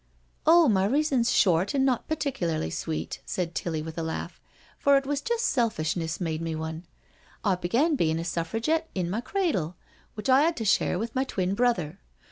[0.47, 4.41] "Oh, my reason's short and not partickly sweet," said Tilly with a laugh,"
[4.79, 6.87] for it was just selfishness made me one.
[7.43, 9.75] I began bein' a Suffragette in my cradle,
[10.15, 11.99] which I *ad to share with my twin brother.